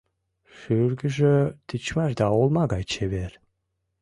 [0.57, 1.35] Шӱргыжӧ
[1.67, 3.31] тичмаш да олма гай чевер.